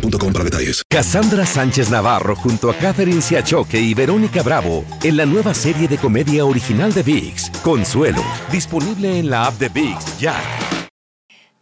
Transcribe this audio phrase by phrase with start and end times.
[0.00, 0.82] boostmobile.com para detalles.
[0.88, 5.98] Cassandra Sánchez Navarro junto a Catherine Siachoque y Verónica Bravo en la nueva serie de
[5.98, 10.34] comedia original de VIX, Consuelo, disponible en la app de VIX ya.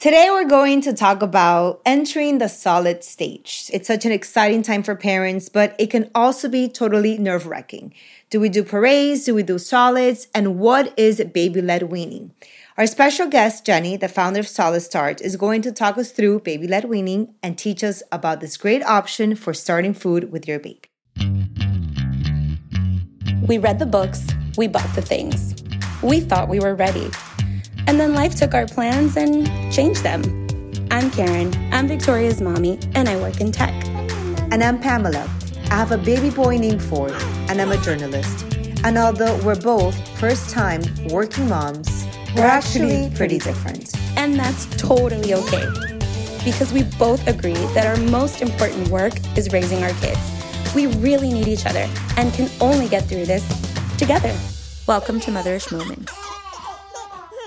[0.00, 3.70] Today, we're going to talk about entering the solid stage.
[3.72, 7.94] It's such an exciting time for parents, but it can also be totally nerve wracking.
[8.28, 9.24] Do we do purees?
[9.24, 10.28] Do we do solids?
[10.34, 12.32] And what is baby led weaning?
[12.76, 16.40] Our special guest, Jenny, the founder of Solid Start, is going to talk us through
[16.40, 20.58] baby led weaning and teach us about this great option for starting food with your
[20.58, 20.82] baby.
[23.46, 25.54] We read the books, we bought the things.
[26.02, 27.08] We thought we were ready.
[27.86, 30.24] And then life took our plans and changed them.
[30.90, 33.72] I'm Karen, I'm Victoria's mommy, and I work in tech.
[34.50, 35.30] And I'm Pamela.
[35.70, 37.14] I have a baby boy named Ford,
[37.48, 38.52] and I'm a journalist.
[38.82, 42.03] And although we're both first time working moms,
[42.34, 43.94] we're actually pretty different.
[44.16, 45.66] And that's totally okay.
[46.44, 50.20] Because we both agree that our most important work is raising our kids.
[50.74, 53.44] We really need each other and can only get through this
[53.98, 54.34] together.
[54.86, 56.12] Welcome to Motherish Moments.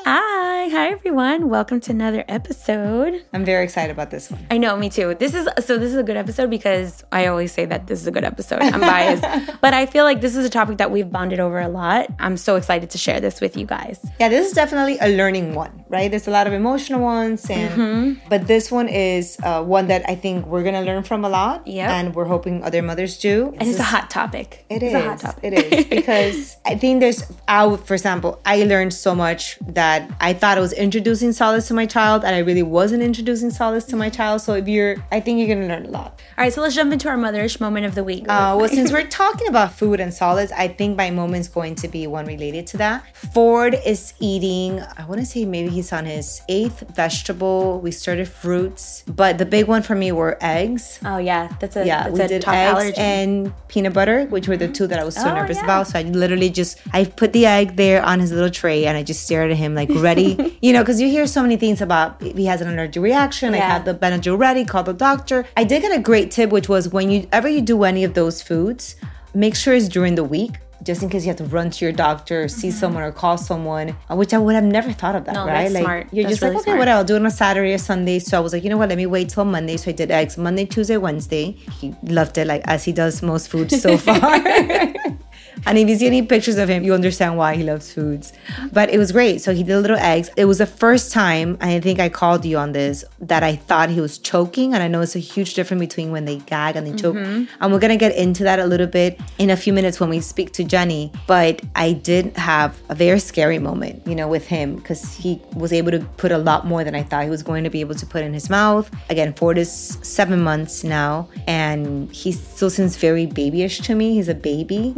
[0.09, 1.49] Hi, hi everyone.
[1.49, 3.25] Welcome to another episode.
[3.33, 4.47] I'm very excited about this one.
[4.49, 5.15] I know, me too.
[5.15, 8.07] This is so this is a good episode because I always say that this is
[8.07, 8.61] a good episode.
[8.61, 9.25] I'm biased.
[9.61, 12.07] but I feel like this is a topic that we've bonded over a lot.
[12.19, 13.99] I'm so excited to share this with you guys.
[14.17, 16.09] Yeah, this is definitely a learning one, right?
[16.09, 20.15] There's a lot of emotional ones, and but this one is uh, one that I
[20.15, 21.67] think we're gonna learn from a lot.
[21.67, 21.89] Yep.
[21.89, 23.53] and we're hoping other mothers do.
[23.57, 24.65] And it's a hot topic.
[24.69, 24.93] It it's is.
[24.93, 25.43] a hot topic.
[25.43, 27.29] It is because I think there's.
[27.45, 31.73] I, for example, I learned so much that I thought I was introducing solids to
[31.73, 34.41] my child, and I really wasn't introducing solids to my child.
[34.41, 36.19] So if you're, I think you're gonna learn a lot.
[36.37, 38.25] All right, so let's jump into our motherish moment of the week.
[38.27, 41.87] Uh, well, since we're talking about food and solids, I think my moment's going to
[41.87, 43.03] be one related to that.
[43.33, 47.79] Ford is eating, I want to say maybe he's on his eighth vegetable.
[47.81, 50.99] We started fruits, but the big one for me were eggs.
[51.05, 52.97] oh yeah, that's a Yeah, that's we a did top eggs allergen.
[52.99, 55.63] and peanut butter, which were the two that I was so Oh, nervous yeah.
[55.63, 55.87] about.
[55.87, 59.03] So I literally just I put the egg there on his little tray and I
[59.03, 62.21] just stared at him like ready, you know, because you hear so many things about
[62.21, 63.53] he has an allergic reaction.
[63.53, 63.73] I Yeah.
[63.73, 64.65] have the Benadryl ready.
[64.65, 65.45] Call the doctor.
[65.55, 68.13] I did get a great tip, which was when you ever you do any of
[68.13, 68.95] those foods,
[69.33, 70.53] make sure it's during the week.
[70.83, 73.35] Just in case you have to run to your doctor, or see someone, or call
[73.37, 75.47] someone, uh, which I would have never thought of that, Mm-hmm.
[75.47, 75.71] No, right?
[75.71, 76.07] like smart.
[76.13, 76.79] you're That's just really like, okay, smart.
[76.79, 78.19] what I'll do it on a Saturday or Sunday.
[78.19, 78.87] So I was like, you know what?
[78.89, 79.75] Let me wait till Monday.
[79.77, 81.53] So I did eggs Monday, Tuesday, Wednesday.
[81.81, 84.39] He loved it, like as he does most foods so far.
[85.65, 88.33] and if you see any pictures of him, you understand why he loves foods.
[88.71, 89.41] But it was great.
[89.41, 90.29] So he did little eggs.
[90.37, 93.89] It was the first time, I think I called you on this, that I thought
[93.89, 94.73] he was choking.
[94.73, 97.15] And I know it's a huge difference between when they gag and they choke.
[97.15, 97.45] Mm-hmm.
[97.61, 100.19] And we're gonna get into that a little bit in a few minutes when we
[100.19, 101.11] speak to Jenny.
[101.25, 105.73] But I did have a very scary moment, you know, with him because he was
[105.73, 107.95] able to put a lot more than I thought he was going to be able
[107.95, 108.89] to put in his mouth.
[109.09, 114.13] Again, Ford is seven months now, and he still seems very babyish to me.
[114.15, 114.93] He's a baby.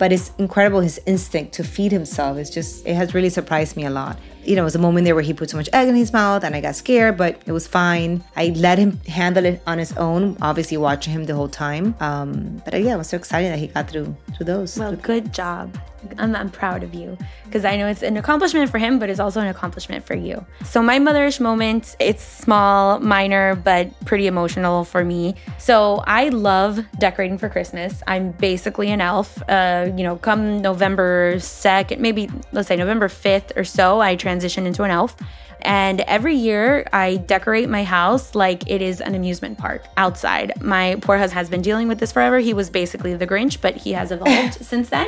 [0.00, 2.38] But it's incredible his instinct to feed himself.
[2.38, 4.18] It's just, it has really surprised me a lot.
[4.42, 6.10] You know, it was a moment there where he put so much egg in his
[6.10, 8.24] mouth and I got scared, but it was fine.
[8.34, 11.94] I let him handle it on his own, obviously watching him the whole time.
[12.00, 14.78] Um, but uh, yeah, I was so excited that he got through through those.
[14.78, 15.76] Well, good job.
[16.18, 19.20] I'm, I'm proud of you because I know it's an accomplishment for him, but it's
[19.20, 20.44] also an accomplishment for you.
[20.64, 25.34] So my motherish moment, it's small, minor, but pretty emotional for me.
[25.58, 28.02] So I love decorating for Christmas.
[28.06, 29.42] I'm basically an elf.
[29.48, 34.66] Uh, you know, come November 2nd, maybe let's say November 5th or so, I transition
[34.66, 35.16] into an elf.
[35.62, 40.60] And every year I decorate my house like it is an amusement park outside.
[40.60, 42.38] My poor husband has been dealing with this forever.
[42.38, 45.06] He was basically the Grinch, but he has evolved since then.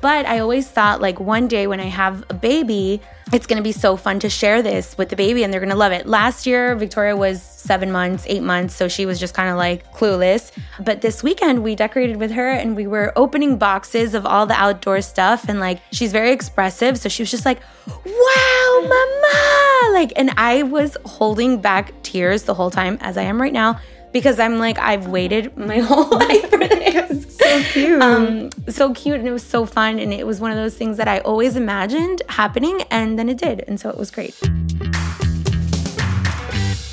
[0.00, 3.00] But I always thought like one day when I have a baby,
[3.32, 5.70] it's going to be so fun to share this with the baby and they're going
[5.70, 6.06] to love it.
[6.06, 9.92] Last year, Victoria was seven months, eight months, so she was just kind of like
[9.94, 10.52] clueless.
[10.84, 14.54] But this weekend, we decorated with her and we were opening boxes of all the
[14.54, 15.48] outdoor stuff.
[15.48, 16.98] And like, she's very expressive.
[16.98, 19.92] So she was just like, wow, mama.
[19.92, 23.80] Like, and I was holding back tears the whole time, as I am right now
[24.14, 27.36] because I'm like, I've waited my whole life for this.
[27.36, 28.00] so cute.
[28.00, 29.98] Um, so cute and it was so fun.
[29.98, 33.38] And it was one of those things that I always imagined happening and then it
[33.38, 33.64] did.
[33.66, 34.40] And so it was great.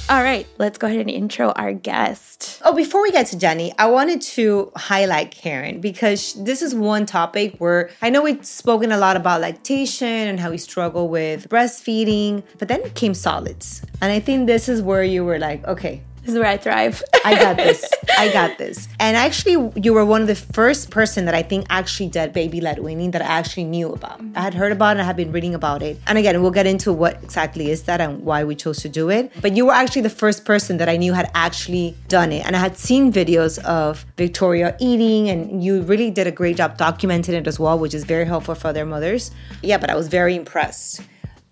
[0.10, 2.60] All right, let's go ahead and intro our guest.
[2.66, 7.06] Oh, before we get to Jenny, I wanted to highlight Karen because this is one
[7.06, 11.48] topic where I know we've spoken a lot about lactation and how we struggle with
[11.48, 13.84] breastfeeding, but then came solids.
[14.02, 17.02] And I think this is where you were like, okay, This is where I thrive.
[17.26, 17.90] I got this.
[18.18, 18.88] I got this.
[19.00, 22.62] And actually, you were one of the first person that I think actually did baby
[22.62, 24.20] led weaning that I actually knew about.
[24.20, 24.38] Mm-hmm.
[24.38, 25.00] I had heard about it.
[25.00, 26.00] I had been reading about it.
[26.06, 29.10] And again, we'll get into what exactly is that and why we chose to do
[29.10, 29.32] it.
[29.42, 32.46] But you were actually the first person that I knew had actually done it.
[32.46, 36.78] And I had seen videos of Victoria eating, and you really did a great job
[36.78, 39.32] documenting it as well, which is very helpful for their mothers.
[39.64, 41.02] Yeah, but I was very impressed.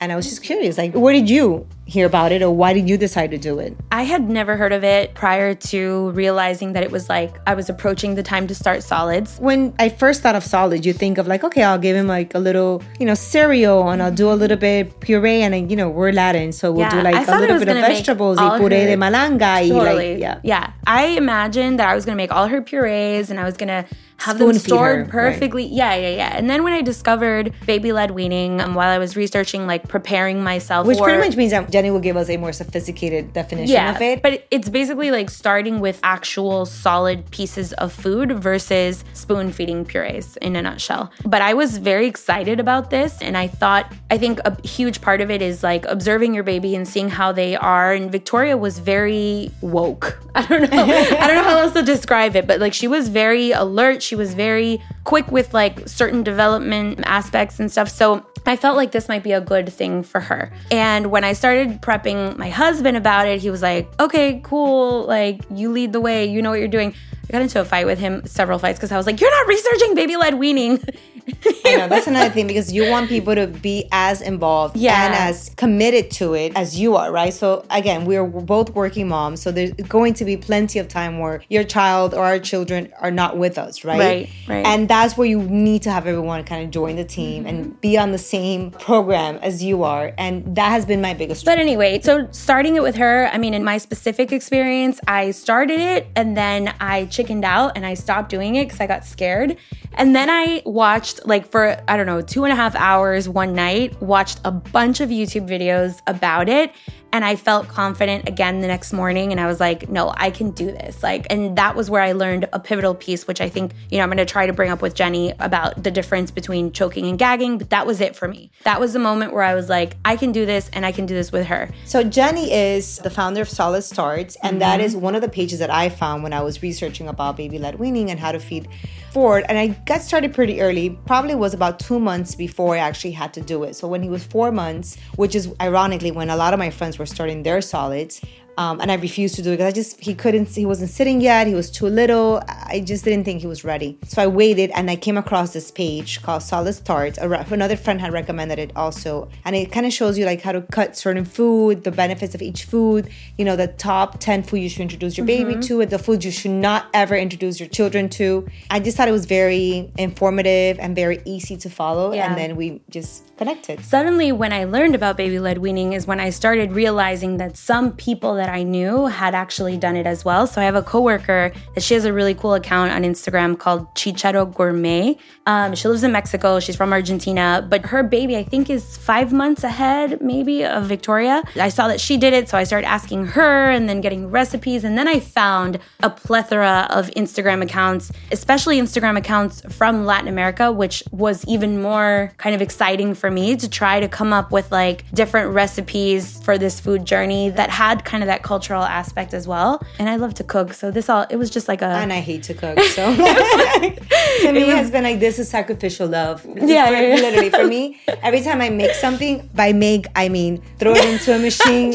[0.01, 2.87] And I was just curious, like, where did you hear about it or why did
[2.87, 3.75] you decide to do it?
[3.91, 7.69] I had never heard of it prior to realizing that it was like I was
[7.69, 9.37] approaching the time to start solids.
[9.39, 12.35] When I first thought of solids, you think of like, okay, I'll give him like
[12.35, 15.75] a little, you know, cereal and I'll do a little bit puree and, then, you
[15.75, 16.51] know, we're Latin.
[16.51, 19.69] So we'll Yeah, do like a little bit of vegetables, y puree de malanga, y
[19.69, 20.13] Totally.
[20.13, 20.39] like, yeah.
[20.43, 20.73] Yeah.
[20.85, 23.69] I imagined that I was going to make all her purees and I was going
[23.69, 23.85] to
[24.17, 25.09] have Spoon them stored her, right.
[25.11, 25.65] perfectly.
[25.65, 26.37] Yeah, yeah, yeah.
[26.37, 30.43] And then when I discovered baby led weaning, um, while I was researching, like preparing
[30.43, 33.73] myself Which for pretty much means that Jenny will give us a more sophisticated definition
[33.73, 34.21] yeah, of it.
[34.21, 40.35] but it's basically like starting with actual solid pieces of food versus spoon feeding purees
[40.41, 41.09] in a nutshell.
[41.23, 45.21] But I was very excited about this, and I thought I think a huge part
[45.21, 47.93] of it is like observing your baby and seeing how they are.
[47.93, 50.19] And Victoria was very woke.
[50.35, 50.83] I don't know.
[50.83, 54.03] I don't know how else to describe it, but like she was very alert.
[54.03, 57.87] She was very quick with like certain development aspects and stuff.
[57.87, 60.51] So I felt like this might be a good thing for her.
[60.71, 65.05] And when I started prepping my husband about it, he was like, okay, cool.
[65.05, 66.25] Like, you lead the way.
[66.25, 66.93] You know what you're doing.
[67.29, 69.47] I got into a fight with him, several fights, because I was like, you're not
[69.47, 70.83] researching baby led weaning.
[71.65, 75.05] I know that's another thing because you want people to be as involved Yeah.
[75.05, 77.33] and as committed to it as you are, right?
[77.33, 81.41] So again, we're both working moms, so there's going to be plenty of time where
[81.49, 83.99] your child or our children are not with us, right?
[83.99, 84.65] Right, right.
[84.65, 87.47] And that's where you need to have everyone kind of join the team Mm-hmm.
[87.47, 91.45] and be on the same program as you are, and that has been my biggest.
[91.45, 95.79] But anyway, so starting it with her, I mean, in my specific experience, I started
[95.79, 99.57] it and then I chickened out and I stopped doing it because I got scared.
[99.93, 103.53] And then I watched, like, for I don't know, two and a half hours one
[103.53, 106.71] night, watched a bunch of YouTube videos about it.
[107.11, 109.31] And I felt confident again the next morning.
[109.31, 111.01] And I was like, no, I can do this.
[111.01, 114.03] Like, and that was where I learned a pivotal piece, which I think, you know,
[114.03, 117.17] I'm going to try to bring up with Jenny about the difference between choking and
[117.17, 117.57] gagging.
[117.57, 118.51] But that was it for me.
[118.63, 121.07] That was the moment where I was like, I can do this and I can
[121.07, 121.71] do this with her.
[121.85, 124.59] So Jenny is the founder of Solid Starts, and Mm-hmm.
[124.59, 127.79] that is one of the pages that I found when I was researching about baby-led
[127.79, 128.67] weaning and how to feed
[129.11, 129.45] Ford.
[129.49, 130.91] And I got started pretty early.
[131.07, 133.75] Probably was about two months before I actually had to do it.
[133.75, 136.98] So when he was four months, which is ironically when a lot of my friends
[136.99, 138.21] were starting their solids.
[138.57, 141.21] Um, and I refused to do it because I just he couldn't he wasn't sitting
[141.21, 142.43] yet he was too little.
[142.45, 143.97] I just didn't think he was ready.
[144.05, 148.11] So I waited and I came across this page called Solid Starts another friend had
[148.11, 149.29] recommended it also.
[149.45, 152.41] And it kind of shows you like how to cut certain food the benefits of
[152.41, 155.89] each food you know the top 10 food you should introduce your baby to and
[155.89, 158.45] the foods you should not ever introduce your children to.
[158.69, 162.27] I just thought it was very informative and very easy to follow Yeah.
[162.27, 166.19] and then we just connected Suddenly, when I learned about baby led weaning, is when
[166.19, 170.45] I started realizing that some people that I knew had actually done it as well.
[170.45, 173.93] So I have a coworker that she has a really cool account on Instagram called
[173.95, 175.17] Chicharo Gourmet.
[175.45, 176.59] Um, she lives in Mexico.
[176.59, 181.41] She's from Argentina, but her baby, I think, is five months ahead, maybe, of Victoria.
[181.55, 184.83] I saw that she did it, so I started asking her and then getting recipes.
[184.83, 190.71] And then I found a plethora of Instagram accounts, especially Instagram accounts from Latin America,
[190.71, 194.71] which was even more kind of exciting for me to try to come up with
[194.71, 199.47] like different recipes for this food journey that had kind of that cultural aspect as
[199.47, 199.81] well.
[199.99, 202.19] And I love to cook, so this all it was just like a and I
[202.19, 202.77] hate to cook.
[202.99, 206.45] So to me, it's been like this is sacrificial love.
[206.69, 207.15] Yeah, For- yeah, yeah.
[207.15, 207.99] literally for me.
[208.21, 211.91] Every time I make something, by make I mean throw it into a machine.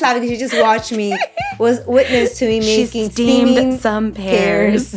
[0.00, 1.16] Laughing because she just watched me,
[1.58, 3.12] was witness to me She making steamed
[3.48, 4.94] steaming some pears.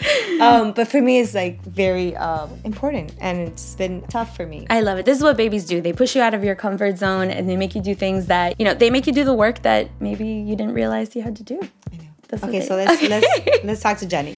[0.00, 0.62] I know.
[0.62, 4.66] um, but for me, it's like very um, important, and it's been tough for me.
[4.70, 5.06] I love it.
[5.06, 5.80] This is what babies do.
[5.80, 8.58] They push you out of your comfort zone, and they make you do things that
[8.58, 8.74] you know.
[8.74, 11.60] They make you do the work that maybe you didn't realize you had to do.
[12.28, 13.08] That's okay, so let's, okay.
[13.08, 14.34] let's, let's talk to Jenny.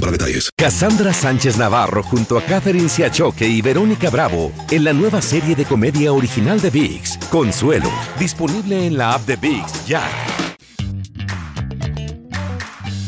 [0.00, 0.50] para detalles.
[0.56, 5.64] Cassandra Sánchez Navarro junto a Catherine Siachoque y Verónica Bravo en la nueva serie de
[5.64, 10.02] comedia original de VIX, Consuelo, disponible en la app de VIX ya.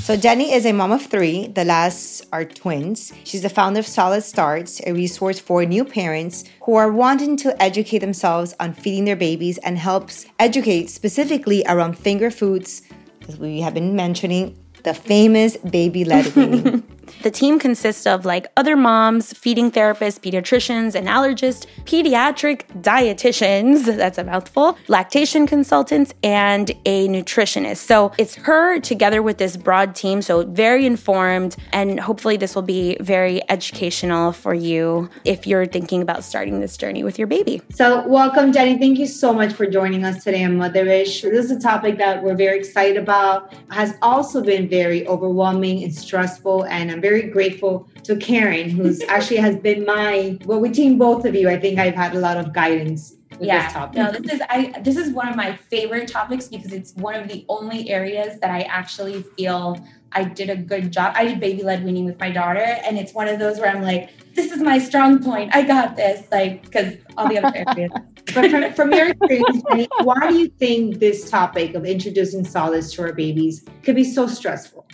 [0.07, 1.49] So Jenny is a mom of three.
[1.49, 3.13] The last are twins.
[3.25, 7.61] She's the founder of Solid Starts, a resource for new parents who are wanting to
[7.61, 12.83] educate themselves on feeding their babies and helps educate specifically around finger foods,
[13.29, 16.83] as we have been mentioning, the famous baby led weaning.
[17.23, 24.19] The team consists of like other moms, feeding therapists, pediatricians, and allergists, pediatric dietitians, that's
[24.19, 27.79] a mouthful, lactation consultants, and a nutritionist.
[27.79, 30.23] So it's her together with this broad team.
[30.23, 36.03] So very informed, and hopefully this will be very educational for you if you're thinking
[36.03, 37.63] about starting this journey with your baby.
[37.73, 38.79] So welcome, Jenny.
[38.79, 41.23] Thank you so much for joining us today on Motherish.
[41.23, 43.53] This is a topic that we're very excited about.
[43.71, 49.37] Has also been very overwhelming and stressful, and I'm very grateful to Karen, who's actually
[49.37, 52.53] has been my well, between both of you, I think I've had a lot of
[52.55, 56.95] guidance yeah, No, this is I this is one of my favorite topics because it's
[56.95, 59.79] one of the only areas that I actually feel
[60.13, 61.13] I did a good job.
[61.17, 63.83] I did baby led weaning with my daughter, and it's one of those where I'm
[63.83, 65.55] like, this is my strong point.
[65.55, 67.93] I got this, like because all the other areas.
[68.35, 69.63] but from, from your experience,
[70.03, 74.27] why do you think this topic of introducing solids to our babies could be so
[74.27, 74.87] stressful?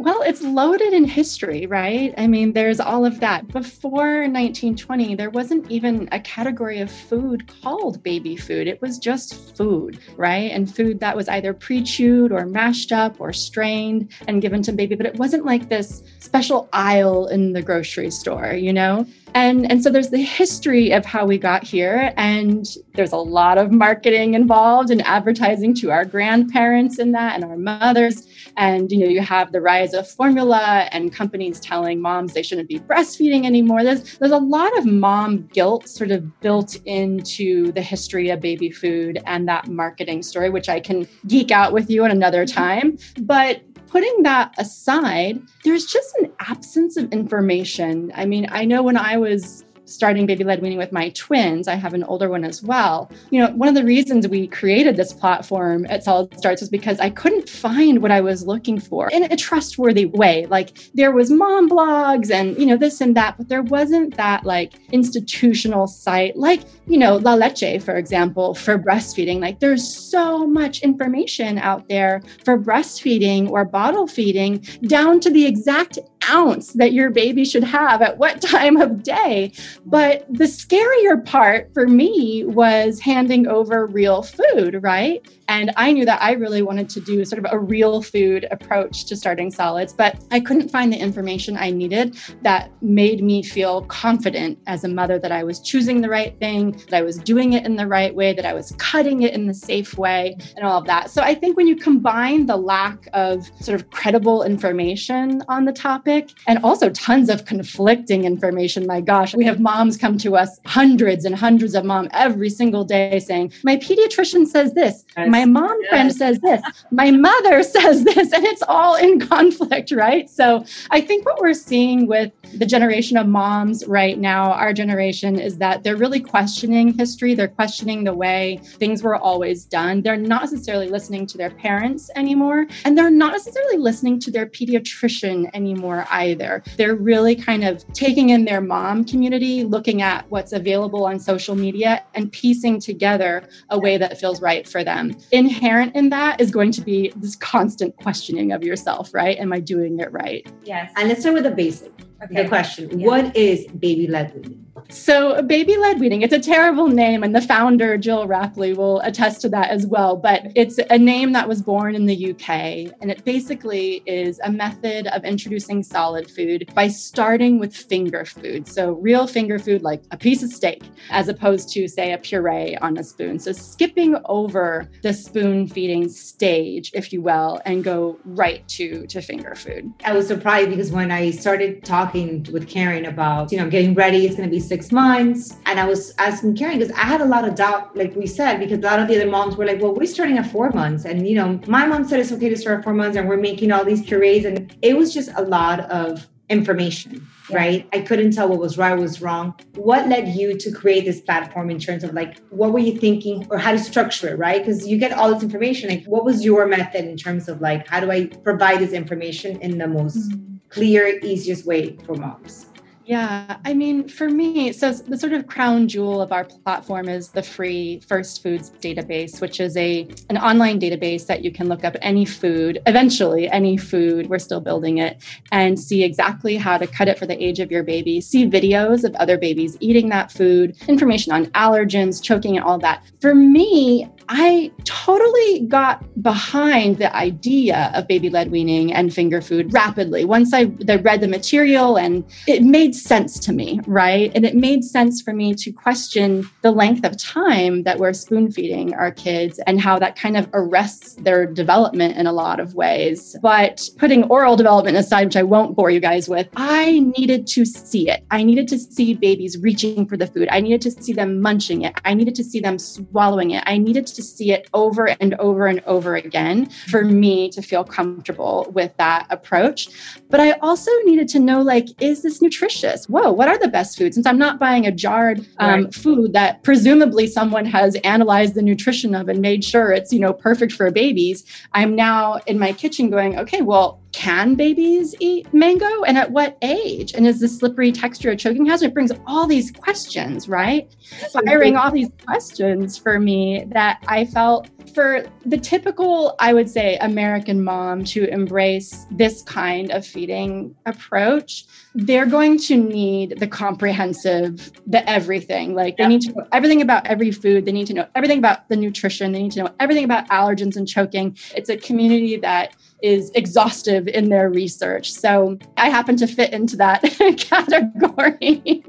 [0.00, 2.14] Well, it's loaded in history, right?
[2.16, 3.48] I mean, there's all of that.
[3.48, 8.68] Before 1920, there wasn't even a category of food called baby food.
[8.68, 10.52] It was just food, right?
[10.52, 14.72] And food that was either pre chewed or mashed up or strained and given to
[14.72, 14.94] baby.
[14.94, 19.04] But it wasn't like this special aisle in the grocery store, you know?
[19.34, 22.14] And, and so there's the history of how we got here.
[22.16, 27.44] And there's a lot of marketing involved and advertising to our grandparents in that and
[27.44, 28.26] our mothers.
[28.56, 32.68] And you know, you have the rise of formula and companies telling moms they shouldn't
[32.68, 33.84] be breastfeeding anymore.
[33.84, 38.68] There's there's a lot of mom guilt sort of built into the history of baby
[38.68, 42.58] food and that marketing story, which I can geek out with you at another mm-hmm.
[42.58, 42.98] time.
[43.20, 48.10] But putting that aside, there's just an absence of information.
[48.14, 51.68] I mean, I know when I was starting baby led weaning with my twins.
[51.68, 53.10] I have an older one as well.
[53.30, 57.00] You know, one of the reasons we created this platform at Solid Starts was because
[57.00, 60.46] I couldn't find what I was looking for in a trustworthy way.
[60.46, 64.44] Like there was mom blogs and, you know, this and that, but there wasn't that
[64.44, 69.40] like institutional site like, you know, La Leche, for example, for breastfeeding.
[69.40, 75.46] Like there's so much information out there for breastfeeding or bottle feeding down to the
[75.46, 79.52] exact ounce that your baby should have at what time of day.
[79.86, 85.26] But the scarier part for me was handing over real food, right?
[85.50, 89.06] And I knew that I really wanted to do sort of a real food approach
[89.06, 93.82] to starting solids, but I couldn't find the information I needed that made me feel
[93.86, 97.54] confident as a mother that I was choosing the right thing, that I was doing
[97.54, 100.66] it in the right way, that I was cutting it in the safe way, and
[100.66, 101.10] all of that.
[101.10, 105.72] So I think when you combine the lack of sort of credible information on the
[105.72, 106.07] topic
[106.46, 111.24] and also tons of conflicting information, my gosh, we have moms come to us, hundreds
[111.24, 115.04] and hundreds of moms every single day saying, My pediatrician says this.
[115.16, 115.90] My my mom yes.
[115.90, 116.60] friend says this,
[116.90, 120.28] my mother says this, and it's all in conflict, right?
[120.28, 125.38] So I think what we're seeing with the generation of moms right now, our generation,
[125.38, 127.34] is that they're really questioning history.
[127.34, 130.02] They're questioning the way things were always done.
[130.02, 134.46] They're not necessarily listening to their parents anymore, and they're not necessarily listening to their
[134.46, 136.62] pediatrician anymore either.
[136.76, 141.54] They're really kind of taking in their mom community, looking at what's available on social
[141.54, 146.50] media, and piecing together a way that feels right for them inherent in that is
[146.50, 149.38] going to be this constant questioning of yourself, right?
[149.38, 150.46] Am I doing it right?
[150.64, 150.92] Yes.
[150.96, 151.92] And let's start with the basic.
[152.22, 152.42] Okay.
[152.42, 153.06] The question: Yeah.
[153.06, 154.67] What is baby led weaning?
[154.88, 159.40] So, baby led weaning, it's a terrible name, and the founder, Gill Rapley, will attest
[159.42, 160.16] to that as well.
[160.16, 164.50] But it's a name that was born in the UK, and it basically is a
[164.50, 168.68] method of introducing solid food by starting with finger food.
[168.68, 172.76] So, real finger food, like a piece of steak, as opposed to, say, a puree
[172.76, 173.38] on a spoon.
[173.38, 179.20] So, skipping over the spoon feeding stage, if you will, and go right to, to
[179.20, 179.92] finger food.
[180.04, 184.26] I was surprised because when I started talking with Karen about, you know, getting ready,
[184.26, 185.56] it's going to be six months.
[185.66, 188.58] And I was asking Karen because I had a lot of doubt, like we said,
[188.60, 191.04] because a lot of the other moms were like, well, we're starting at four months.
[191.04, 193.36] And, you know, my mom said it's okay to start at four months and we're
[193.36, 194.44] making all these purees.
[194.44, 197.86] And it was just a lot of information, right?
[197.92, 199.54] I couldn't tell what was right, what was wrong.
[199.74, 203.46] What led you to create this platform in terms of like, what were you thinking
[203.50, 204.64] or how to structure it, right?
[204.64, 205.90] Because you get all this information.
[205.90, 209.60] Like, what was your method in terms of like, how do I provide this information
[209.60, 210.56] in the most mm-hmm.
[210.70, 212.67] clear, easiest way for moms?
[213.08, 217.30] Yeah, I mean, for me, so the sort of crown jewel of our platform is
[217.30, 221.84] the free First Foods database, which is a an online database that you can look
[221.84, 225.22] up any food, eventually any food, we're still building it,
[225.52, 229.04] and see exactly how to cut it for the age of your baby, see videos
[229.04, 233.02] of other babies eating that food, information on allergens, choking and all that.
[233.22, 240.24] For me, I totally got behind the idea of baby-led weaning and finger food rapidly.
[240.24, 244.30] Once I, I read the material and it made sense to me, right?
[244.34, 248.52] And it made sense for me to question the length of time that we're spoon
[248.52, 252.74] feeding our kids and how that kind of arrests their development in a lot of
[252.74, 253.36] ways.
[253.40, 257.64] But putting oral development aside, which I won't bore you guys with, I needed to
[257.64, 258.24] see it.
[258.30, 260.48] I needed to see babies reaching for the food.
[260.50, 261.94] I needed to see them munching it.
[262.04, 263.62] I needed to see them swallowing it.
[263.66, 267.84] I needed to see it over and over and over again for me to feel
[267.84, 269.88] comfortable with that approach.
[270.28, 273.08] But I also needed to know like, is this nutritious?
[273.08, 274.16] Whoa, what are the best foods?
[274.16, 275.94] Since I'm not buying a jarred um, Right.
[275.94, 280.32] food that presumably someone has analyzed the nutrition of and made sure it's, you know,
[280.32, 286.02] perfect for babies, I'm now in my kitchen going, okay, well, can babies eat mango
[286.02, 287.12] and at what age?
[287.12, 288.86] And is the slippery texture a choking hazard?
[288.86, 290.94] It brings all these questions, right?
[291.32, 296.96] Firing all these questions for me that I felt for the typical, I would say,
[296.96, 301.66] American mom to embrace this kind of feeding approach,
[301.98, 305.74] they're going to need the comprehensive, the everything.
[305.74, 307.64] Like they need to know everything about every food.
[307.64, 309.32] They need to know everything about the nutrition.
[309.32, 311.36] They need to know everything about allergens and choking.
[311.56, 315.12] It's a community that is exhaustive in their research.
[315.12, 317.02] So I happen to fit into that
[317.38, 318.82] category.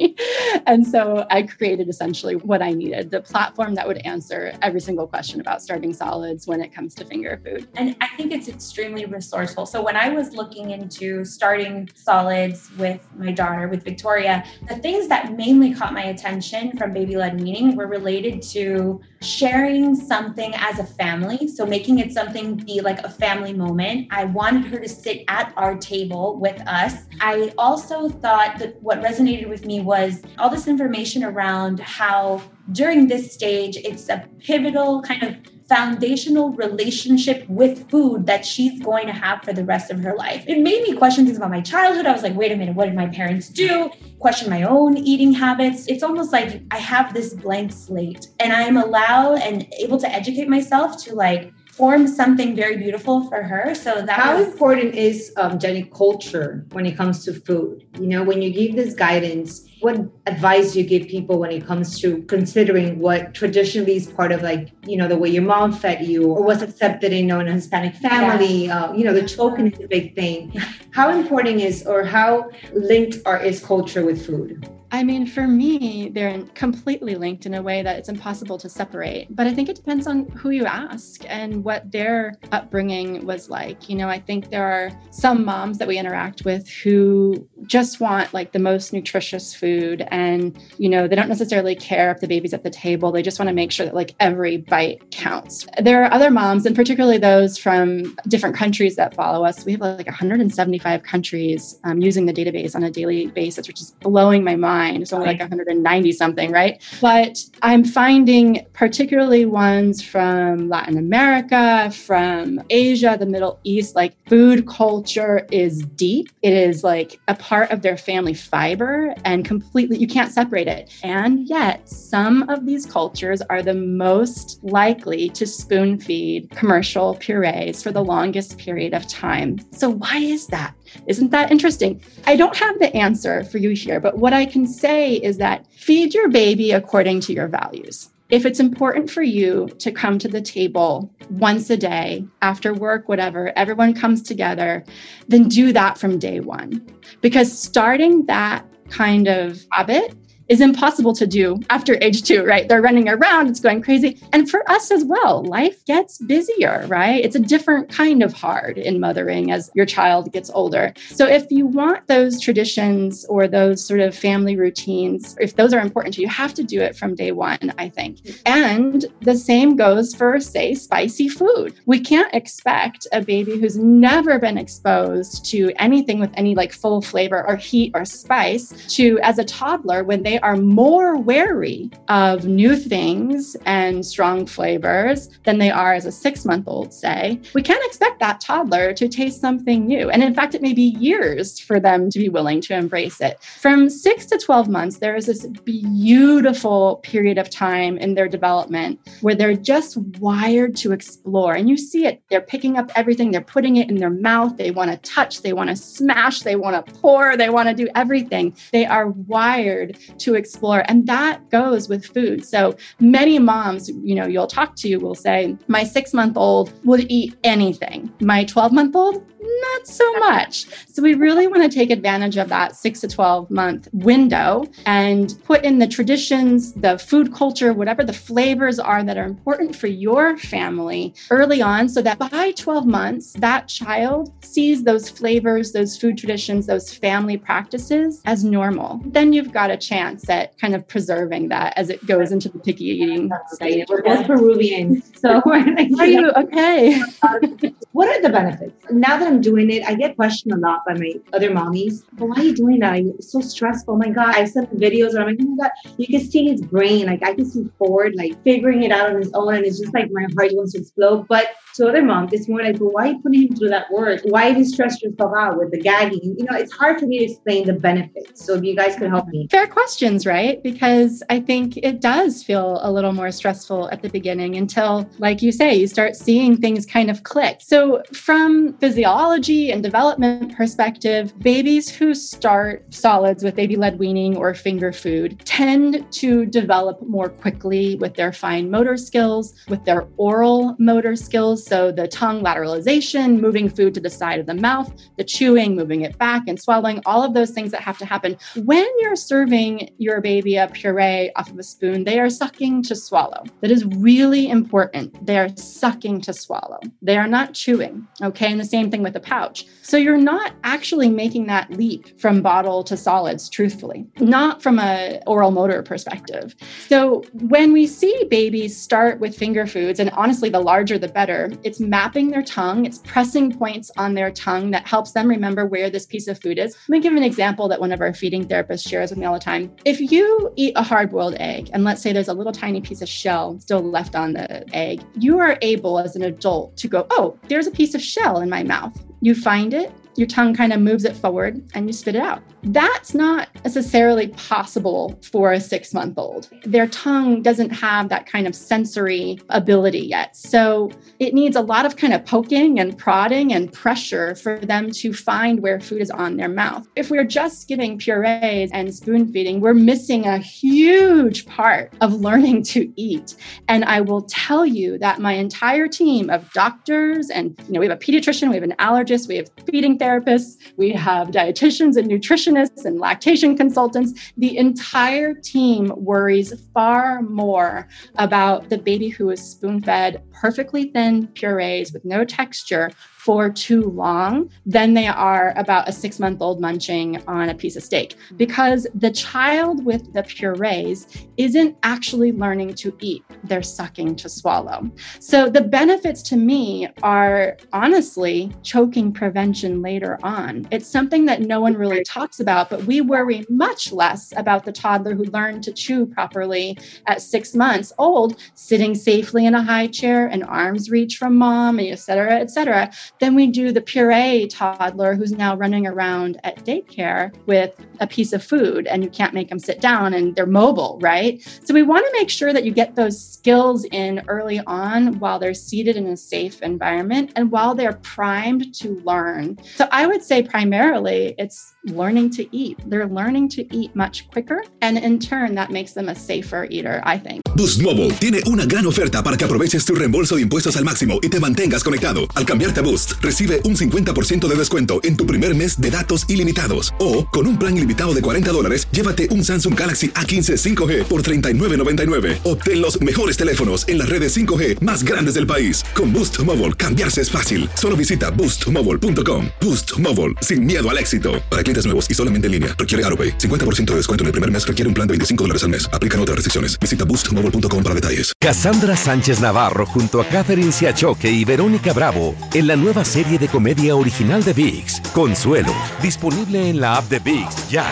[0.66, 5.08] and so I created essentially what I needed the platform that would answer every single
[5.08, 7.68] question about starting solids when it comes to finger food.
[7.76, 9.66] And I think it's extremely resourceful.
[9.66, 15.08] So when I was looking into starting solids with my daughter, with Victoria, the things
[15.08, 20.80] that mainly caught my attention from baby led weaning were related to sharing something as
[20.80, 21.48] a family.
[21.48, 24.08] So making it something be like a family moment.
[24.12, 27.06] I wanted her to sit at our table with us.
[27.20, 33.08] I also thought that what resonated with me was all this information around how during
[33.08, 35.36] this stage, it's a pivotal kind of
[35.70, 40.44] foundational relationship with food that she's going to have for the rest of her life.
[40.48, 42.08] It made me question things about my childhood.
[42.08, 43.92] I was like, wait a minute, what did my parents do?
[44.18, 45.88] Question my own eating habits.
[45.88, 50.50] It's almost like I have this blank slate and I'm allowed and able to educate
[50.50, 53.74] myself to like form something very beautiful for her.
[53.74, 57.86] So that How was important is um, Jenny culture when it comes to food?
[58.00, 61.66] You know, when you give this guidance, what advice do you give people when it
[61.66, 65.72] comes to considering what traditionally is part of like you know the way your mom
[65.72, 68.70] fed you or what's accepted in you know, in a Hispanic family?
[68.70, 70.52] Uh, you know, the token is a big thing.
[70.92, 74.68] How important is or how linked are is culture with food?
[74.92, 79.28] I mean, for me, they're completely linked in a way that it's impossible to separate.
[79.36, 83.88] But I think it depends on who you ask and what their upbringing was like.
[83.88, 88.34] You know, I think there are some moms that we interact with who just want
[88.34, 92.54] like the most nutritious food and, you know, they don't necessarily care if the baby's
[92.54, 93.12] at the table.
[93.12, 95.68] They just want to make sure that like every bite counts.
[95.80, 99.66] There are other moms, and particularly those from different countries that follow us.
[99.66, 103.92] We have like 175 countries um, using the database on a daily basis, which is
[104.02, 104.79] blowing my mind.
[104.88, 106.82] It's only like 190 something, right?
[107.02, 114.68] But I'm finding particularly ones from Latin America, from Asia, the Middle East, like food
[114.68, 116.30] culture is deep.
[116.42, 120.92] It is like a part of their family fiber and completely, you can't separate it.
[121.04, 127.84] And yet, some of these cultures are the most likely to spoon feed commercial purees
[127.84, 129.58] for the longest period of time.
[129.72, 130.74] So, why is that?
[131.08, 132.02] Isn't that interesting?
[132.26, 135.66] I don't have the answer for you here, but what I can say is that
[135.74, 138.10] feed your baby according to your values.
[138.30, 143.10] If it's important for you to come to the table once a day, after work,
[143.10, 144.84] whatever, everyone comes together,
[145.28, 146.86] then do that from day one.
[147.22, 150.16] Because starting that kind of habit
[150.50, 152.68] is impossible to do after age two, right?
[152.68, 154.20] They're running around, it's going crazy.
[154.34, 157.24] And for us as well, life gets busier, right?
[157.24, 160.94] It's a different kind of hard in mothering as your child gets older.
[161.10, 165.80] So if you want those traditions or those sort of family routines, if those are
[165.80, 168.20] important to you, you have to do it from day one, I think.
[168.46, 171.76] And the same goes for, say, spicy food.
[171.86, 177.02] We can't expect a baby who's never been exposed to anything with any like full
[177.02, 182.46] flavor or heat or spice to, as a toddler, when they are more wary of
[182.46, 187.62] new things and strong flavors than they are as a six month old, say, we
[187.62, 190.10] can't expect that toddler to taste something new.
[190.10, 193.42] And in fact, it may be years for them to be willing to embrace it.
[193.44, 199.00] From six to 12 months, there is this beautiful period of time in their development
[199.22, 201.54] where they're just wired to explore.
[201.56, 204.72] And you see it, they're picking up everything, they're putting it in their mouth, they
[204.72, 207.88] want to touch, they want to smash, they want to pour, they want to do
[207.96, 208.56] everything.
[208.72, 210.84] They are wired to to explore.
[210.88, 212.46] And that goes with food.
[212.46, 217.06] So many moms, you know, you'll talk to will say, my six month old would
[217.10, 218.12] eat anything.
[218.22, 220.66] My 12 month old, not so much.
[220.88, 225.34] So we really want to take advantage of that six to 12 month window and
[225.46, 229.88] put in the traditions, the food culture, whatever the flavors are that are important for
[229.88, 235.98] your family early on so that by 12 months, that child sees those flavors, those
[235.98, 239.02] food traditions, those family practices as normal.
[239.06, 242.60] Then you've got a chance at kind of preserving that as it goes into the
[242.60, 243.86] picky eating stage.
[243.88, 245.04] We're both Peruvian.
[245.20, 246.98] So we're like, are you okay?
[247.92, 248.74] what are the benefits?
[248.90, 252.06] Now that I'm doing it, I get questioned a lot by my other mommies.
[252.14, 253.00] But why are you doing that?
[253.00, 253.96] It's so stressful.
[253.96, 254.36] Oh my God.
[254.36, 257.08] I sent videos where I'm like, oh my God, you can see his brain.
[257.08, 259.56] Like I can see Ford like figuring it out on his own.
[259.56, 261.28] And it's just like my heart wants to explode.
[261.28, 263.92] But to other moms, it's more like, well, why are you putting him through that
[263.92, 264.22] work?
[264.24, 266.36] Why do you stress yourself out with the gagging?
[266.38, 268.46] You know, it's hard for me to explain the benefits.
[268.46, 269.48] So if you guys could help me.
[269.50, 270.62] Fair questions, right?
[270.64, 275.42] Because I think it does feel a little more stressful at the beginning until, like
[275.42, 277.60] you say, you start seeing things kind of click.
[277.62, 284.54] So from physiology and development perspective, babies who start solids with baby led weaning or
[284.54, 290.76] finger food tend to develop more quickly with their fine motor skills, with their oral
[290.80, 291.59] motor skills.
[291.66, 296.02] So the tongue lateralization, moving food to the side of the mouth, the chewing, moving
[296.02, 298.38] it back and swallowing, all of those things that have to happen.
[298.64, 302.96] When you're serving your baby a puree off of a spoon, they are sucking to
[302.96, 303.44] swallow.
[303.62, 305.26] That is really important.
[305.26, 306.80] They are sucking to swallow.
[307.02, 308.08] They are not chewing.
[308.22, 308.52] Okay.
[308.52, 309.66] And the same thing with a pouch.
[309.82, 315.22] So you're not actually making that leap from bottle to solids, truthfully, not from a
[315.26, 316.56] oral motor perspective.
[316.88, 321.49] So when we see babies start with finger foods, and honestly, the larger the better,
[321.64, 325.90] it's mapping their tongue, it's pressing points on their tongue that helps them remember where
[325.90, 326.76] this piece of food is.
[326.88, 329.34] Let me give an example that one of our feeding therapists shares with me all
[329.34, 329.74] the time.
[329.86, 333.02] If you eat a hard boiled egg, and let's say there's a little tiny piece
[333.02, 337.08] of shell still left on the egg, you are able as an adult to go,
[337.12, 339.02] oh, there's a piece of shell in my mouth.
[339.22, 342.44] You find it, your tongue kind of moves it forward and you spit it out.
[342.64, 346.50] That's not necessarily possible for a six month old.
[346.64, 350.36] Their tongue doesn't have that kind of sensory ability yet.
[350.36, 354.92] So it needs a lot of kind of poking and prodding and pressure for them
[354.92, 356.88] to find where food is on their mouth.
[356.96, 362.64] If we're just giving purees and spoon feeding, we're missing a huge part of learning
[362.64, 363.36] to eat.
[363.68, 367.88] And I will tell you that my entire team of doctors and, you know, we
[367.88, 372.10] have a pediatrician, we have an allergist, we have feeding therapists we have dietitians and
[372.10, 374.32] nutritionists and lactation consultants.
[374.38, 381.28] The entire team worries far more about the baby who is spoon fed perfectly thin
[381.28, 386.62] purees with no texture for too long than they are about a six month old
[386.62, 392.74] munching on a piece of steak because the child with the purees isn't actually learning
[392.74, 394.90] to eat, they're sucking to swallow.
[395.20, 400.66] So the benefits to me are honestly choking prevention later on.
[400.72, 404.72] It's something that no one really talks about, but we worry much less about the
[404.72, 406.78] toddler who learned to chew properly
[407.08, 411.82] at six months old, sitting safely in a high chair and arms reach from mom,
[411.82, 416.64] et cetera, et cetera Then we do the puree toddler who's now running around at
[416.66, 420.46] daycare with a piece of food and you can't make them sit down and they're
[420.46, 421.42] mobile, right?
[421.64, 425.38] So we want to make sure that you get those skills in early on while
[425.38, 429.60] they're seated in a safe environment and while they're primed to learn.
[429.76, 432.78] So I would say primarily it's learning to eat.
[432.90, 437.02] They're learning to eat much quicker and in turn that makes them a safer eater,
[437.06, 437.42] I think.
[437.56, 441.20] Boost Mobile tiene una gran oferta para que aproveches tu reembolso de impuestos al máximo
[441.22, 442.22] y te mantengas conectado.
[442.36, 446.26] Al cambiarte a Boost, recibe un 50% de descuento en tu primer mes de datos
[446.30, 446.94] ilimitados.
[447.00, 451.24] O, con un plan ilimitado de 40 dólares, llévate un Samsung Galaxy A15 5G por
[451.24, 452.40] $39.99.
[452.44, 455.84] Obtén los mejores teléfonos en las redes 5G más grandes del país.
[455.96, 457.68] Con Boost Mobile, cambiarse es fácil.
[457.74, 459.48] Solo visita boostmobile.com.
[459.60, 461.42] Boost Mobile, sin miedo al éxito.
[461.50, 463.38] Para clientes nuevos y solamente en línea, requiere AroPay.
[463.40, 465.90] 50% de descuento en el primer mes requiere un plan de 25 dólares al mes.
[465.92, 466.80] Aplican otras restricciones.
[466.80, 468.34] Visita boostmobile.com para detalles.
[468.40, 473.48] Cassandra Sánchez Navarro junto a Catherine Siachoque y Verónica Bravo en la nueva serie de
[473.48, 477.86] comedia original de VIX, Consuelo, disponible en la app de VIX ya.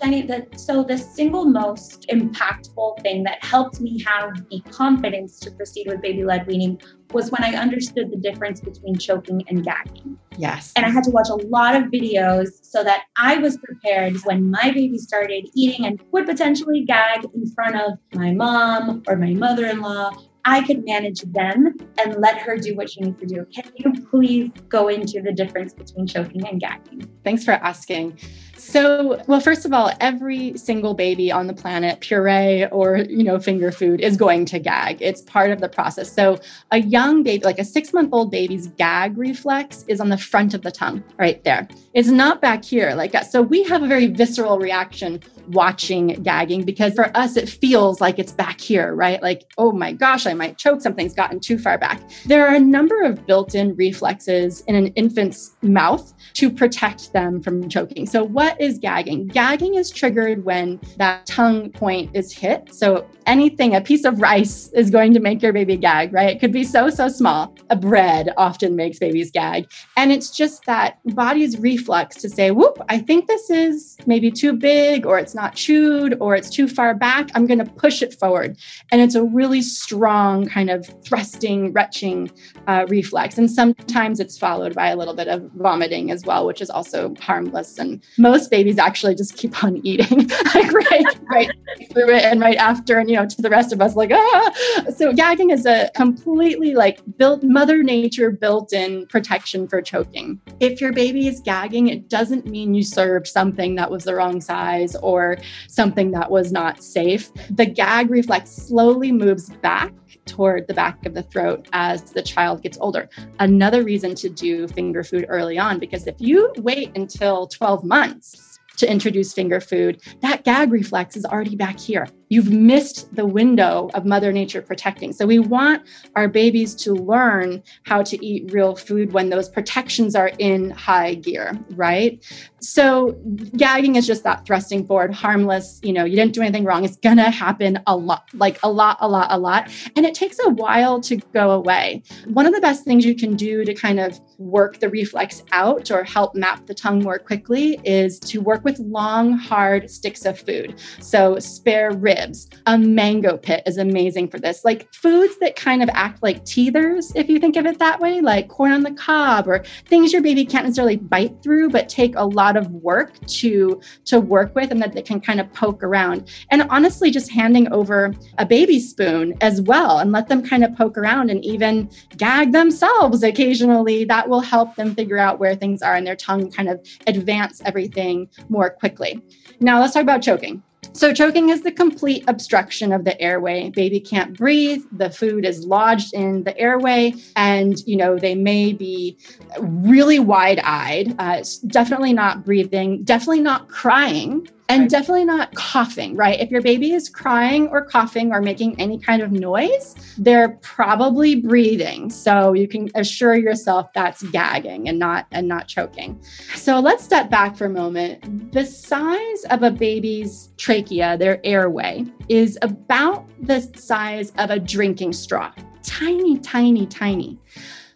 [0.00, 5.50] Jenny, the, so the single most impactful thing that helped me have the confidence to
[5.50, 6.78] proceed with baby led weaning
[7.12, 10.18] was when I understood the difference between choking and gagging.
[10.36, 10.72] Yes.
[10.76, 14.50] And I had to watch a lot of videos so that I was prepared when
[14.50, 19.34] my baby started eating and would potentially gag in front of my mom or my
[19.34, 20.10] mother in law.
[20.48, 23.46] I could manage them and let her do what she needs to do.
[23.54, 27.06] Can you please go into the difference between choking and gagging?
[27.22, 28.18] Thanks for asking.
[28.56, 33.38] So, well, first of all, every single baby on the planet, puree or, you know,
[33.38, 35.02] finger food is going to gag.
[35.02, 36.10] It's part of the process.
[36.10, 36.38] So,
[36.70, 40.54] a young baby, like a six month old baby's gag reflex is on the front
[40.54, 41.68] of the tongue, right there.
[41.98, 43.28] It's not back here like that.
[43.28, 48.20] So, we have a very visceral reaction watching gagging because for us, it feels like
[48.20, 49.20] it's back here, right?
[49.20, 50.80] Like, oh my gosh, I might choke.
[50.80, 52.00] Something's gotten too far back.
[52.26, 57.42] There are a number of built in reflexes in an infant's mouth to protect them
[57.42, 58.06] from choking.
[58.06, 59.26] So, what is gagging?
[59.26, 62.72] Gagging is triggered when that tongue point is hit.
[62.72, 66.30] So, anything, a piece of rice is going to make your baby gag, right?
[66.30, 67.56] It could be so, so small.
[67.70, 69.68] A bread often makes babies gag.
[69.96, 74.52] And it's just that body's reflex to say, whoop, I think this is maybe too
[74.52, 77.30] big or it's not chewed or it's too far back.
[77.34, 78.58] I'm going to push it forward.
[78.90, 82.30] And it's a really strong kind of thrusting, retching
[82.66, 83.38] uh, reflex.
[83.38, 87.14] And sometimes it's followed by a little bit of vomiting as well, which is also
[87.20, 87.78] harmless.
[87.78, 91.50] And most babies actually just keep on eating like right, right
[91.92, 92.98] through it and right after.
[92.98, 94.84] And, you know, to the rest of us, like, ah.
[94.94, 100.40] So gagging is a completely like built, Mother Nature built in protection for choking.
[100.60, 104.40] If your baby is gagging, it doesn't mean you served something that was the wrong
[104.40, 107.32] size or something that was not safe.
[107.50, 109.92] The gag reflex slowly moves back
[110.26, 113.08] toward the back of the throat as the child gets older.
[113.38, 118.58] Another reason to do finger food early on, because if you wait until 12 months
[118.76, 123.90] to introduce finger food, that gag reflex is already back here you've missed the window
[123.94, 125.12] of Mother Nature protecting.
[125.12, 125.82] So we want
[126.16, 131.14] our babies to learn how to eat real food when those protections are in high
[131.14, 132.22] gear, right?
[132.60, 133.12] So
[133.56, 136.84] gagging is just that thrusting forward, harmless, you know, you didn't do anything wrong.
[136.84, 139.70] It's gonna happen a lot, like a lot, a lot, a lot.
[139.96, 142.02] And it takes a while to go away.
[142.26, 145.90] One of the best things you can do to kind of work the reflex out
[145.90, 150.38] or help map the tongue more quickly is to work with long, hard sticks of
[150.38, 150.74] food.
[151.00, 152.17] So spare ribs
[152.66, 154.64] A mango pit is amazing for this.
[154.64, 158.20] Like foods that kind of act like teethers, if you think of it that way,
[158.20, 162.14] like corn on the cob or things your baby can't necessarily bite through, but take
[162.16, 165.82] a lot of work to to work with and that they can kind of poke
[165.82, 166.28] around.
[166.50, 170.74] And honestly, just handing over a baby spoon as well and let them kind of
[170.76, 174.04] poke around and even gag themselves occasionally.
[174.04, 177.62] That will help them figure out where things are in their tongue, kind of advance
[177.64, 179.22] everything more quickly.
[179.60, 180.62] Now let's talk about choking.
[180.92, 183.70] So, choking is the complete obstruction of the airway.
[183.70, 184.82] Baby can't breathe.
[184.92, 189.16] The food is lodged in the airway, and you know they may be
[189.60, 191.14] really wide-eyed.
[191.18, 193.02] Uh, definitely not breathing.
[193.04, 194.48] Definitely not crying.
[194.70, 196.38] And definitely not coughing, right?
[196.38, 201.36] If your baby is crying or coughing or making any kind of noise, they're probably
[201.36, 202.10] breathing.
[202.10, 206.22] So you can assure yourself that's gagging and not and not choking.
[206.54, 208.52] So let's step back for a moment.
[208.52, 215.14] The size of a baby's trachea, their airway, is about the size of a drinking
[215.14, 215.50] straw.
[215.82, 217.38] Tiny, tiny, tiny.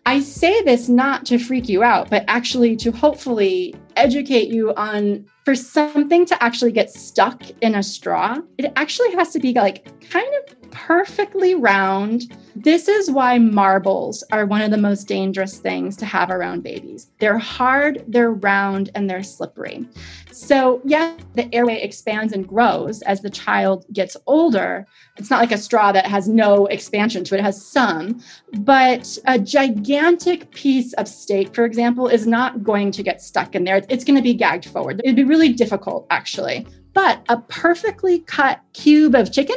[0.05, 5.25] I say this not to freak you out, but actually to hopefully educate you on
[5.45, 9.85] for something to actually get stuck in a straw, it actually has to be like
[10.11, 12.37] kind of perfectly round.
[12.57, 17.09] This is why marbles are one of the most dangerous things to have around babies.
[17.19, 19.87] They're hard, they're round, and they're slippery.
[20.33, 24.87] So, yeah, the airway expands and grows as the child gets older.
[25.17, 28.21] It's not like a straw that has no expansion to it, it has some.
[28.61, 33.65] But a gigantic piece of steak, for example, is not going to get stuck in
[33.65, 33.83] there.
[33.89, 35.01] It's going to be gagged forward.
[35.05, 36.67] It'd be really difficult, actually.
[36.95, 39.57] But a perfectly cut cube of chicken,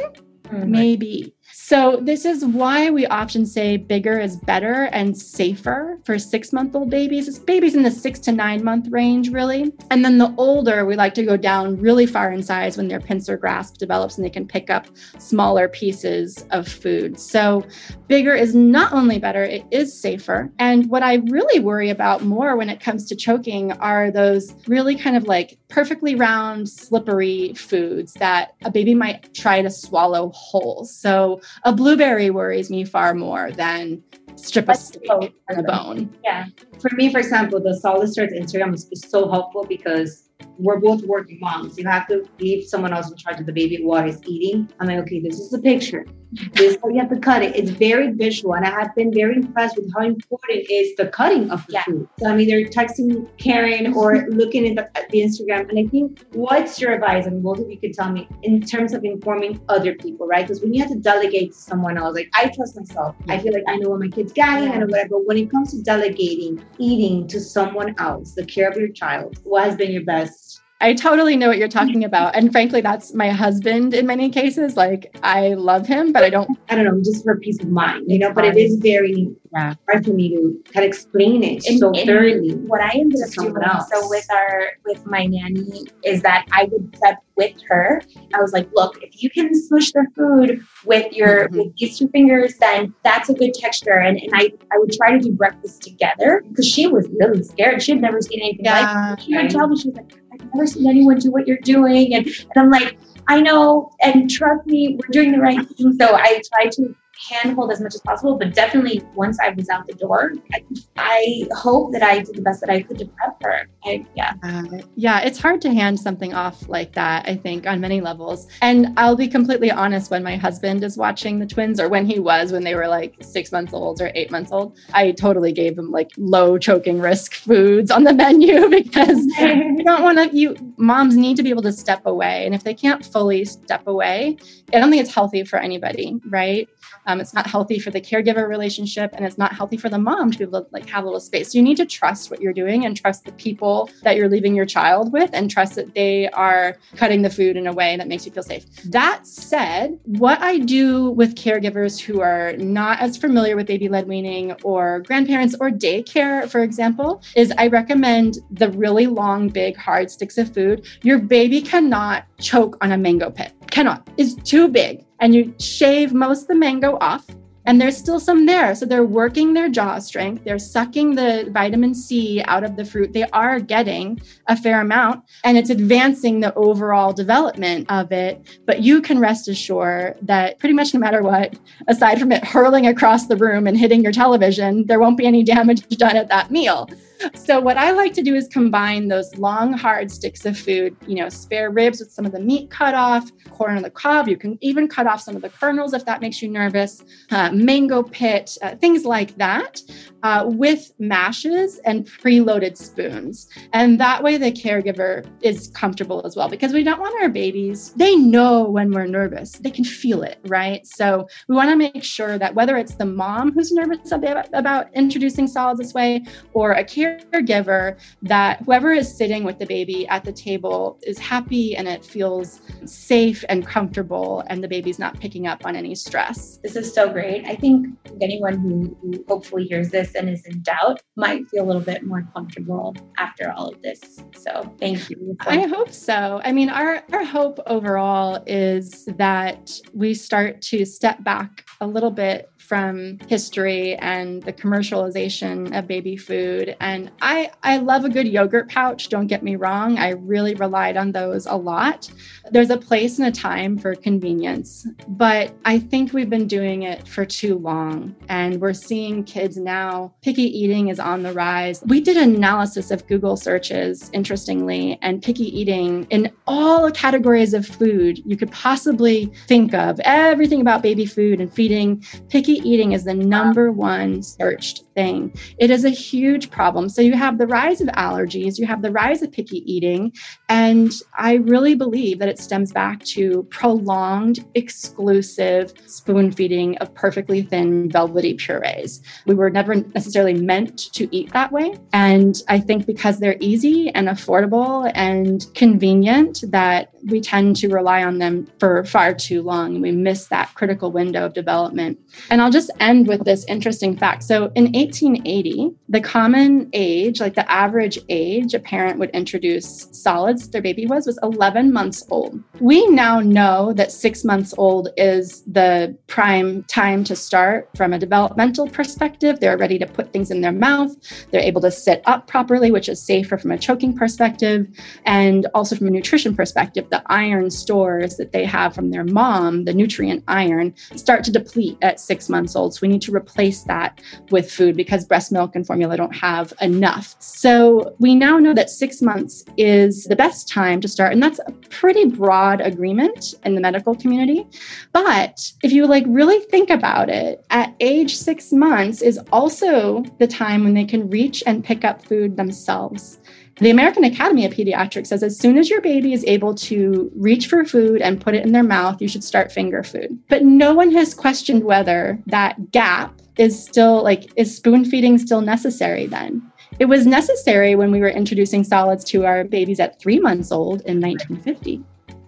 [0.52, 0.70] mm-hmm.
[0.70, 1.35] maybe.
[1.68, 6.76] So, this is why we often say bigger is better and safer for six month
[6.76, 7.26] old babies.
[7.26, 9.72] It's babies in the six to nine month range, really.
[9.90, 13.00] And then the older, we like to go down really far in size when their
[13.00, 14.86] pincer grasp develops and they can pick up
[15.18, 17.18] smaller pieces of food.
[17.18, 17.66] So,
[18.06, 20.48] bigger is not only better, it is safer.
[20.60, 24.94] And what I really worry about more when it comes to choking are those really
[24.94, 30.84] kind of like perfectly round, slippery foods that a baby might try to swallow whole.
[30.84, 34.02] So, a blueberry worries me far more than
[34.36, 36.14] strip a steak and a bone.
[36.24, 36.46] Yeah.
[36.80, 41.38] For me, for example, the solid Instagram is, is so helpful because we're both working
[41.40, 41.78] moms.
[41.78, 44.68] You have to leave someone else in charge of the baby while he's eating.
[44.80, 46.06] I'm like, okay, this is the picture.
[46.52, 47.54] This is how you have to cut it.
[47.54, 51.50] It's very visual, and I have been very impressed with how important is the cutting
[51.50, 51.84] of the yeah.
[51.84, 52.08] food.
[52.18, 56.24] So I'm either texting Karen or looking at the, at the, Instagram, and I think
[56.32, 57.26] what's your advice?
[57.26, 60.46] And both of you could tell me in terms of informing other people, right?
[60.46, 63.14] Because when you have to delegate to someone else, like I trust myself.
[63.28, 65.10] I feel like I know what my kid's getting, I know whatever.
[65.10, 69.38] But when it comes to delegating eating to someone else, the care of your child,
[69.44, 70.65] what has been your best ます。
[70.80, 72.36] I totally know what you're talking about.
[72.36, 74.76] And frankly, that's my husband in many cases.
[74.76, 76.58] Like, I love him, but I don't.
[76.68, 79.74] I don't know, just for peace of mind, you know, but it is very yeah.
[79.88, 82.50] hard for me to kind of explain it and, so and thoroughly.
[82.50, 83.88] What I ended up doing, else.
[83.90, 88.02] so with our, with my nanny, is that I would prep with her.
[88.34, 91.58] I was like, look, if you can smush the food with your, mm-hmm.
[91.58, 93.98] with these two fingers, then that's a good texture.
[93.98, 97.82] And, and I, I would try to do breakfast together because she was really scared.
[97.82, 99.10] She had never seen anything yeah.
[99.10, 99.24] like it.
[99.24, 102.14] She would tell me, she was like, I've never seen anyone do what you're doing.
[102.14, 105.92] And, and I'm like, I know, and trust me, we're doing the right thing.
[105.98, 109.86] So I try to handhold as much as possible, but definitely once I was out
[109.86, 110.64] the door, I,
[110.96, 113.68] I hope that I did the best that I could to prep her.
[113.84, 114.34] I, yeah.
[114.42, 118.48] Uh, yeah, it's hard to hand something off like that, I think, on many levels.
[118.62, 122.18] And I'll be completely honest when my husband is watching the twins, or when he
[122.18, 125.76] was, when they were like six months old or eight months old, I totally gave
[125.76, 130.56] them like low choking risk foods on the menu because you don't want to, you
[130.76, 132.44] moms need to be able to step away.
[132.44, 134.36] And if they can't fully step away,
[134.72, 136.68] I don't think it's healthy for anybody, right?
[137.06, 140.30] Um, it's not healthy for the caregiver relationship, and it's not healthy for the mom
[140.32, 141.52] to be able to like have a little space.
[141.52, 144.54] So you need to trust what you're doing and trust the people that you're leaving
[144.54, 148.08] your child with, and trust that they are cutting the food in a way that
[148.08, 148.66] makes you feel safe.
[148.84, 154.52] That said, what I do with caregivers who are not as familiar with baby-led weaning
[154.62, 160.38] or grandparents or daycare, for example, is I recommend the really long, big, hard sticks
[160.38, 160.86] of food.
[161.02, 163.52] Your baby cannot choke on a mango pit.
[163.70, 164.08] Cannot.
[164.16, 167.26] It's too big and you shave most of the mango off
[167.66, 168.74] and there's still some there.
[168.74, 173.12] So they're working their jaw strength, they're sucking the vitamin C out of the fruit.
[173.12, 178.60] They are getting a fair amount and it's advancing the overall development of it.
[178.64, 182.86] But you can rest assured that pretty much no matter what, aside from it hurling
[182.86, 186.50] across the room and hitting your television, there won't be any damage done at that
[186.50, 186.88] meal.
[187.34, 191.16] So what I like to do is combine those long, hard sticks of food, you
[191.16, 194.28] know, spare ribs with some of the meat cut off, corn on the cob.
[194.28, 197.50] You can even cut off some of the kernels if that makes you nervous, uh,
[197.52, 199.80] mango pit, uh, things like that,
[200.22, 203.48] uh, with mashes and preloaded spoons.
[203.72, 207.92] And that way the caregiver is comfortable as well because we don't want our babies,
[207.94, 210.86] they know when we're nervous, they can feel it, right?
[210.86, 215.46] So we want to make sure that whether it's the mom who's nervous about, introducing
[215.46, 220.24] solids this way or a caregiver, caregiver that whoever is sitting with the baby at
[220.24, 225.46] the table is happy and it feels safe and comfortable and the baby's not picking
[225.46, 226.58] up on any stress.
[226.62, 227.44] This is so great.
[227.46, 227.88] I think
[228.20, 232.04] anyone who, who hopefully hears this and is in doubt might feel a little bit
[232.04, 234.20] more comfortable after all of this.
[234.36, 235.36] So thank you.
[235.40, 236.40] I hope so.
[236.44, 242.10] I mean, our, our hope overall is that we start to step back a little
[242.10, 246.76] bit from history and the commercialization of baby food.
[246.80, 249.98] And I, I love a good yogurt pouch, don't get me wrong.
[249.98, 252.10] I really relied on those a lot.
[252.50, 257.06] There's a place and a time for convenience, but I think we've been doing it
[257.06, 258.14] for too long.
[258.28, 261.82] And we're seeing kids now, picky eating is on the rise.
[261.86, 267.66] We did an analysis of Google searches, interestingly, and picky eating in all categories of
[267.66, 272.02] food you could possibly think of, everything about baby food and feeding.
[272.28, 275.32] Picky eating is the number one searched thing.
[275.58, 276.88] It is a huge problem.
[276.88, 280.12] So you have the rise of allergies, you have the rise of picky eating.
[280.48, 287.42] And I really believe that it stems back to prolonged, exclusive spoon feeding of perfectly
[287.42, 289.02] thin, velvety purees.
[289.26, 291.76] We were never necessarily meant to eat that way.
[291.92, 298.02] And I think because they're easy and affordable and convenient, that we tend to rely
[298.02, 299.80] on them for far too long.
[299.80, 302.00] We miss that critical window of development.
[302.30, 304.24] And I'll just end with this interesting fact.
[304.24, 310.48] So in 1880, the common age, like the average age a parent would introduce solids
[310.48, 312.42] their baby was, was 11 months old.
[312.60, 317.98] We now know that six months old is the prime time to start from a
[317.98, 319.40] developmental perspective.
[319.40, 320.94] They're ready to put things in their mouth.
[321.30, 324.66] They're able to sit up properly, which is safer from a choking perspective.
[325.04, 329.64] And also from a nutrition perspective, the iron stores that they have from their mom,
[329.64, 332.74] the nutrient iron, start to deplete at six months old.
[332.74, 336.52] So we need to replace that with food because breast milk and formula don't have
[336.60, 337.16] enough.
[337.18, 341.12] So we now know that six months is the best time to start.
[341.12, 344.46] And that's a pretty broad agreement in the medical community.
[344.92, 350.26] But if you like really think about it, at age six months is also the
[350.26, 353.18] time when they can reach and pick up food themselves.
[353.58, 357.46] The American Academy of Pediatrics says as soon as your baby is able to reach
[357.46, 360.18] for food and put it in their mouth, you should start finger food.
[360.28, 365.40] But no one has questioned whether that gap is still like, is spoon feeding still
[365.40, 366.42] necessary then?
[366.78, 370.82] It was necessary when we were introducing solids to our babies at three months old
[370.82, 371.82] in 1950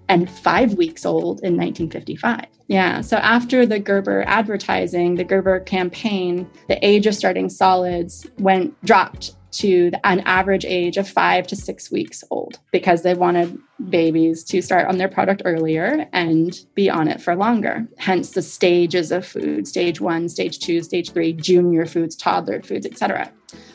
[0.09, 2.47] and five weeks old in 1955.
[2.68, 3.03] Yeah.
[3.03, 9.35] So after the Gerber advertising, the Gerber campaign, the age of starting solids went dropped
[9.53, 14.61] to an average age of five to six weeks old because they wanted babies to
[14.61, 17.86] start on their product earlier and be on it for longer.
[17.99, 22.86] Hence the stages of food, stage one, stage two, stage three, junior foods, toddler foods,
[22.86, 23.30] etc.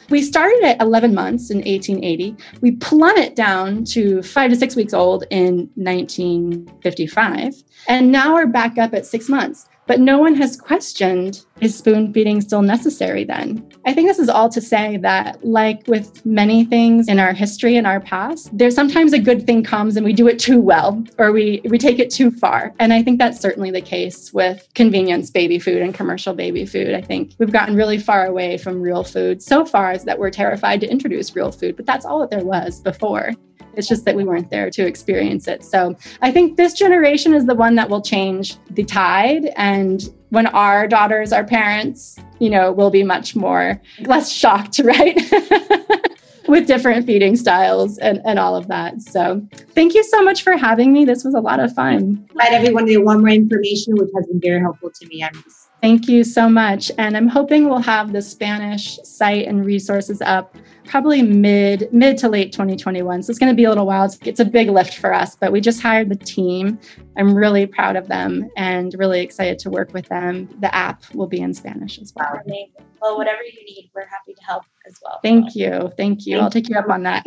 [0.09, 2.35] We started at 11 months in 1880.
[2.61, 7.63] We plummet down to five to six weeks old in 1955.
[7.87, 9.67] And now we're back up at six months.
[9.85, 13.65] But no one has questioned is spoon feeding still necessary then?
[13.85, 17.77] I think this is all to say that, like with many things in our history
[17.77, 21.03] and our past, there's sometimes a good thing comes and we do it too well
[21.17, 22.73] or we, we take it too far.
[22.79, 26.93] And I think that's certainly the case with convenience baby food and commercial baby food.
[26.93, 30.31] I think we've gotten really far away from real food so far as that we're
[30.31, 33.33] terrified to introduce real food, but that's all that there was before.
[33.75, 35.63] It's just that we weren't there to experience it.
[35.63, 39.51] So I think this generation is the one that will change the tide.
[39.55, 45.19] And when our daughters are parents, you know, we'll be much more less shocked, right?
[46.47, 49.01] With different feeding styles and, and all of that.
[49.01, 51.05] So thank you so much for having me.
[51.05, 52.27] This was a lot of fun.
[52.33, 55.23] Let everyone know one more information, which has been very helpful to me.
[55.23, 55.41] I'm
[55.83, 56.93] Thank you so much.
[56.97, 60.55] And I'm hoping we'll have the Spanish site and resources up
[60.85, 63.21] probably mid mid to late 2021.
[63.21, 64.05] So it's going to be a little while.
[64.05, 66.79] It's, it's, a big lift for us, but we just hired the team.
[67.17, 70.47] I'm really proud of them and really excited to work with them.
[70.61, 72.39] The app will be in Spanish as well.
[72.45, 72.71] Amazing.
[73.01, 75.19] Well, whatever you need, we're happy to help as well.
[75.21, 75.91] Thank you.
[75.97, 76.37] Thank you.
[76.37, 77.25] Thank I'll take you up on that.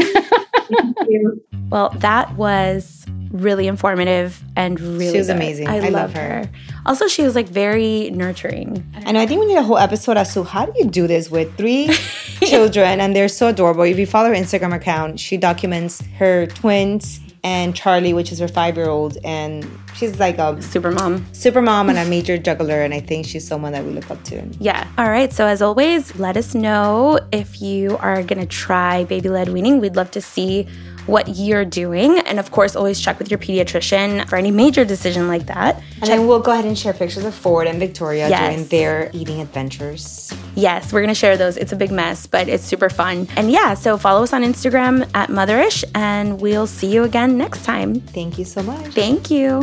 [1.69, 5.37] well, that was really informative and really she was good.
[5.37, 6.21] amazing I, I love, love her.
[6.21, 6.51] her.
[6.87, 10.17] Also she was like very nurturing I know I think we need a whole episode
[10.17, 11.89] as to how do you do this with three
[12.47, 17.21] children and they're so adorable if you follow her Instagram account she documents her twins
[17.47, 19.65] and Charlie, which is her five year old, and
[19.95, 22.83] she's like a super mom, super mom, and a major juggler.
[22.83, 24.45] And I think she's someone that we look up to.
[24.59, 24.85] Yeah.
[24.99, 25.33] All right.
[25.33, 29.81] So as always, let us know if you are gonna try baby led weaning.
[29.81, 30.67] We'd love to see
[31.07, 32.19] what you're doing.
[32.21, 35.77] And of course, always check with your pediatrician for any major decision like that.
[35.77, 38.55] And check- then we'll go ahead and share pictures of Ford and Victoria yes.
[38.55, 40.33] doing their eating adventures.
[40.55, 41.57] Yes, we're going to share those.
[41.57, 43.29] It's a big mess, but it's super fun.
[43.37, 47.65] And yeah, so follow us on Instagram at Motherish, and we'll see you again next
[47.65, 48.01] time.
[48.01, 48.93] Thank you so much.
[48.93, 49.63] Thank you.